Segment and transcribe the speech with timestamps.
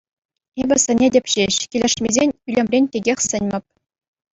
[0.63, 3.65] Эпӗ сӗнетӗп ҫеҫ, килӗшмесен ӳлӗмрен текех сӗнмӗп.